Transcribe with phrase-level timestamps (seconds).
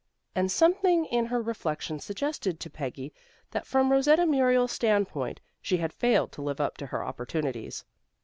[0.33, 3.13] And something in her inflection suggested even to Peggy
[3.51, 7.85] that from Rosetta Muriel's standpoint, she had failed to live up to her opportunities.